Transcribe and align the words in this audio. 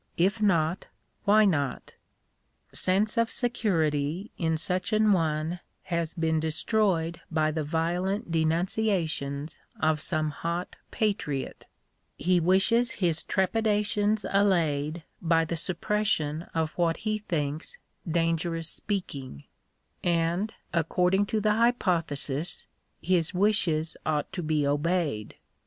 If 0.17 0.41
not, 0.41 0.87
why 1.25 1.45
not?" 1.45 1.93
Sense 2.73 3.19
of 3.19 3.31
security" 3.31 4.31
in 4.35 4.57
such 4.57 4.91
an 4.93 5.11
one 5.13 5.59
has 5.93 6.15
been 6.15 6.39
destroyed 6.39 7.21
by 7.29 7.51
the 7.51 7.63
violent 7.63 8.31
denunciations 8.31 9.59
of 9.79 10.01
some 10.01 10.31
hot 10.31 10.75
patriot; 10.89 11.67
he 12.17 12.39
wishes 12.39 12.93
his 12.93 13.23
trepi 13.23 13.61
dations 13.63 14.25
allayed 14.33 15.03
by 15.21 15.45
the 15.45 15.55
suppression 15.55 16.47
of 16.55 16.71
what 16.79 16.97
he 17.05 17.19
thinks 17.19 17.77
dangerous 18.09 18.69
speaking; 18.69 19.43
and, 20.03 20.55
according 20.73 21.27
to 21.27 21.39
the 21.39 21.53
hypothesis, 21.53 22.65
his 23.03 23.35
wishes 23.35 23.95
ought 24.03 24.31
to 24.33 24.41
be 24.41 24.65
obeyed. 24.65 25.35